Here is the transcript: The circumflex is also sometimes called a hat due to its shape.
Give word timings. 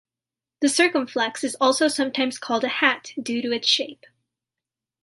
The 0.61 0.67
circumflex 0.67 1.43
is 1.43 1.55
also 1.61 1.87
sometimes 1.87 2.39
called 2.39 2.63
a 2.63 2.67
hat 2.69 3.13
due 3.21 3.39
to 3.43 3.51
its 3.51 3.67
shape. 3.69 4.07